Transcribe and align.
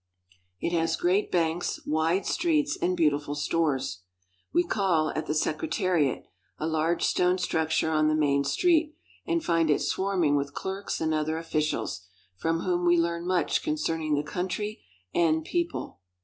It 0.59 0.71
has 0.73 0.95
great 0.95 1.31
banks, 1.31 1.79
wide 1.85 2.25
streets, 2.25 2.75
and 2.75 2.97
beautiful 2.97 3.35
stores. 3.35 3.99
We 4.51 4.63
call 4.63 5.11
at 5.11 5.27
the 5.27 5.35
Secretariat, 5.35 6.23
a 6.57 6.65
large 6.65 7.03
stone 7.03 7.37
structure 7.37 7.91
on 7.91 8.07
the 8.07 8.15
main 8.15 8.43
street, 8.43 8.95
and 9.27 9.45
find 9.45 9.69
it 9.69 9.79
swarm 9.79 10.23
ing 10.23 10.35
with 10.37 10.55
clerks 10.55 11.01
and 11.01 11.13
other 11.13 11.37
officials, 11.37 12.01
from 12.35 12.61
whom 12.61 12.83
we 12.83 12.97
learn 12.97 13.27
much 13.27 13.61
concerning 13.61 14.15
the 14.15 14.23
country 14.23 14.81
and 15.13 15.45
people. 15.45 15.99